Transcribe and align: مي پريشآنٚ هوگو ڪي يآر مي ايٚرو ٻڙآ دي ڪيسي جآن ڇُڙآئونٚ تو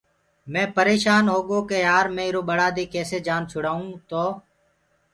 مي 0.51 0.63
پريشآنٚ 0.75 1.31
هوگو 1.33 1.59
ڪي 1.69 1.77
يآر 1.87 2.05
مي 2.15 2.21
ايٚرو 2.25 2.41
ٻڙآ 2.49 2.67
دي 2.75 2.85
ڪيسي 2.93 3.17
جآن 3.27 3.41
ڇُڙآئونٚ 3.51 3.99
تو 4.09 4.23